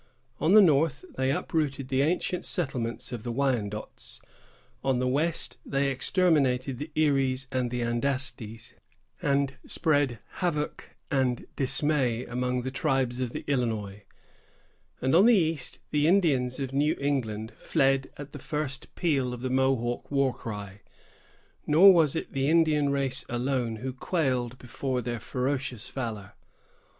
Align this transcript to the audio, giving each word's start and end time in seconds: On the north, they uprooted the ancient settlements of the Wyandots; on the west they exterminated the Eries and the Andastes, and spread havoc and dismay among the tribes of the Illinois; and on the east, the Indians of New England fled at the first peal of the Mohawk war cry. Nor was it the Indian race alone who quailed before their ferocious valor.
On 0.39 0.53
the 0.55 0.63
north, 0.63 1.05
they 1.15 1.31
uprooted 1.31 1.89
the 1.89 2.01
ancient 2.01 2.43
settlements 2.43 3.11
of 3.11 3.21
the 3.21 3.31
Wyandots; 3.31 4.19
on 4.83 4.97
the 4.97 5.07
west 5.07 5.59
they 5.63 5.91
exterminated 5.91 6.79
the 6.79 6.89
Eries 6.95 7.45
and 7.51 7.69
the 7.69 7.81
Andastes, 7.83 8.73
and 9.21 9.57
spread 9.67 10.17
havoc 10.39 10.95
and 11.11 11.45
dismay 11.55 12.25
among 12.25 12.63
the 12.63 12.71
tribes 12.71 13.21
of 13.21 13.29
the 13.31 13.43
Illinois; 13.45 14.01
and 15.01 15.13
on 15.13 15.27
the 15.27 15.35
east, 15.35 15.77
the 15.91 16.07
Indians 16.07 16.59
of 16.59 16.73
New 16.73 16.95
England 16.99 17.51
fled 17.55 18.09
at 18.17 18.31
the 18.31 18.39
first 18.39 18.95
peal 18.95 19.33
of 19.35 19.41
the 19.41 19.51
Mohawk 19.51 20.09
war 20.09 20.33
cry. 20.33 20.81
Nor 21.67 21.93
was 21.93 22.15
it 22.15 22.33
the 22.33 22.49
Indian 22.49 22.89
race 22.89 23.23
alone 23.29 23.75
who 23.75 23.93
quailed 23.93 24.57
before 24.57 25.01
their 25.03 25.19
ferocious 25.19 25.89
valor. 25.89 26.33